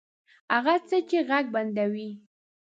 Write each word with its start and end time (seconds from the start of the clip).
هغه 0.53 0.75
څه 0.87 0.97
چې 1.09 1.17
ږغ 1.29 1.45
بندوي 1.53 2.09